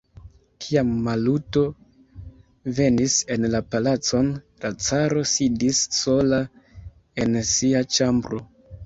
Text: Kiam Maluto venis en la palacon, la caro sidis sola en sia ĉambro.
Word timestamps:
Kiam 0.63 0.91
Maluto 1.07 1.61
venis 2.79 3.17
en 3.35 3.45
la 3.55 3.61
palacon, 3.75 4.31
la 4.63 4.71
caro 4.87 5.27
sidis 5.33 5.83
sola 5.99 6.41
en 7.27 7.37
sia 7.51 7.85
ĉambro. 7.99 8.41